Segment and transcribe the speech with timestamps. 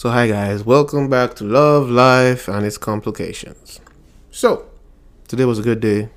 [0.00, 3.80] So, hi guys, welcome back to Love, Life, and its Complications.
[4.30, 4.64] So,
[5.28, 6.08] today was a good day,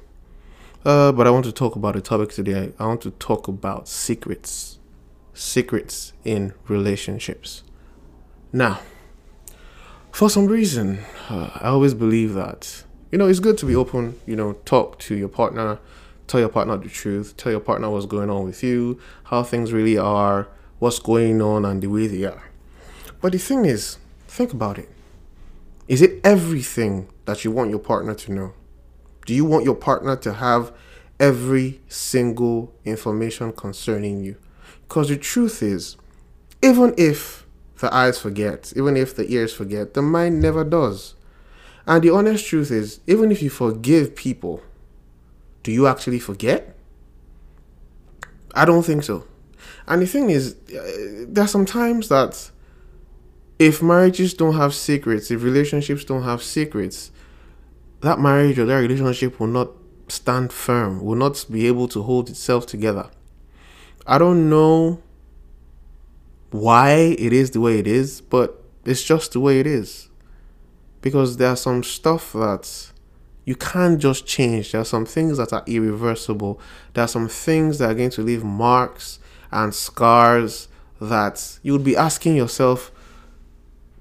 [0.86, 2.72] uh, but I want to talk about a topic today.
[2.80, 4.80] I want to talk about secrets,
[5.34, 7.64] secrets in relationships.
[8.54, 8.80] Now,
[10.14, 14.18] for some reason, uh, I always believe that you know it's good to be open.
[14.26, 15.78] You know, talk to your partner,
[16.28, 19.74] tell your partner the truth, tell your partner what's going on with you, how things
[19.74, 20.48] really are,
[20.80, 22.53] what's going on, and the way they are.
[23.24, 24.90] But the thing is, think about it.
[25.88, 28.54] Is it everything that you want your partner to know?
[29.26, 30.74] Do you want your partner to have
[31.22, 34.36] every single information concerning you?
[34.82, 35.96] Because the truth is,
[36.62, 41.16] even if the eyes forget, even if the ears forget, the mind never does.
[41.88, 44.62] And the honest truth is, even if you forgive people,
[45.64, 46.76] do you actually forget?
[48.54, 49.26] I don't think so.
[49.88, 52.52] And the thing is, uh, there are some times that
[53.60, 57.12] if marriages don't have secrets, if relationships don't have secrets,
[58.02, 59.70] that marriage or that relationship will not
[60.08, 63.10] stand firm, will not be able to hold itself together.
[64.06, 65.02] I don't know
[66.52, 70.10] why it is the way it is, but it's just the way it is.
[71.02, 72.92] Because there's some stuff that
[73.46, 74.72] you can't just change.
[74.72, 76.60] There are some things that are irreversible.
[76.94, 79.20] There are some things that are going to leave marks
[79.52, 80.68] and scars
[81.02, 82.92] that you would be asking yourself,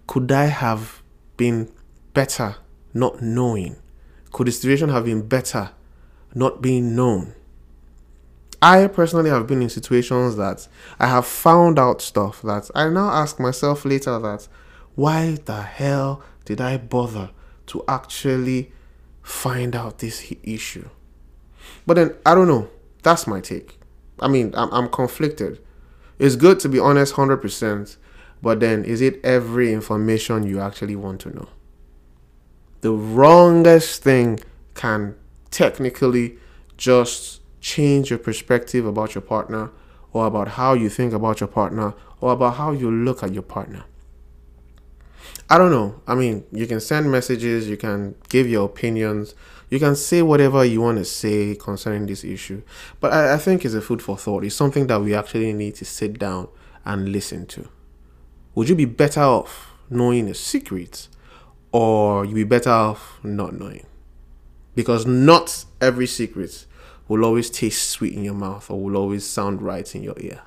[0.06, 1.02] could I have
[1.36, 1.70] been
[2.14, 2.56] better
[2.94, 3.76] not knowing?
[4.32, 5.70] Could the situation have been better
[6.34, 7.34] not being known?
[8.60, 10.68] I personally have been in situations that
[11.00, 14.46] I have found out stuff that I now ask myself later that
[14.94, 17.30] why the hell did I bother
[17.66, 18.72] to actually
[19.22, 20.88] find out this issue?
[21.86, 22.68] But then I don't know.
[23.02, 23.80] That's my take.
[24.20, 25.60] I mean, I'm, I'm conflicted.
[26.18, 27.96] It's good to be honest 100%,
[28.42, 31.48] but then, is it every information you actually want to know?
[32.80, 34.40] The wrongest thing
[34.74, 35.14] can
[35.52, 36.38] technically
[36.76, 39.70] just change your perspective about your partner
[40.12, 43.42] or about how you think about your partner or about how you look at your
[43.42, 43.84] partner.
[45.48, 46.00] I don't know.
[46.06, 49.34] I mean, you can send messages, you can give your opinions,
[49.70, 52.62] you can say whatever you want to say concerning this issue.
[53.00, 54.44] But I, I think it's a food for thought.
[54.44, 56.48] It's something that we actually need to sit down
[56.84, 57.68] and listen to.
[58.54, 61.08] Would you be better off knowing a secret
[61.70, 63.86] or you'd be better off not knowing?
[64.74, 66.66] Because not every secret
[67.08, 70.42] will always taste sweet in your mouth or will always sound right in your ear.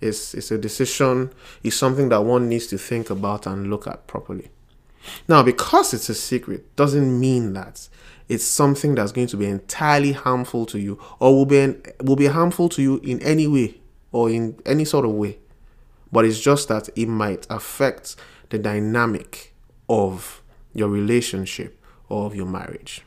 [0.00, 1.32] It's, it's a decision,
[1.62, 4.50] it's something that one needs to think about and look at properly.
[5.28, 7.88] Now, because it's a secret, doesn't mean that
[8.28, 12.26] it's something that's going to be entirely harmful to you or will be, will be
[12.26, 13.80] harmful to you in any way
[14.10, 15.38] or in any sort of way
[16.12, 18.16] but it's just that it might affect
[18.50, 19.54] the dynamic
[19.88, 20.42] of
[20.72, 23.02] your relationship or of your marriage.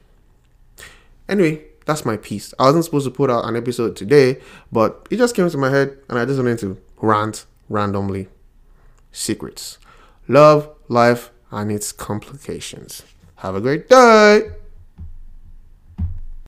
[1.28, 2.54] Anyway, that's my piece.
[2.60, 4.40] I wasn't supposed to put out an episode today,
[4.72, 8.28] but it just came to my head and I just wanted to rant randomly.
[9.12, 9.78] Secrets.
[10.28, 13.04] Love, life, and its complications.
[13.38, 14.52] Have a great day.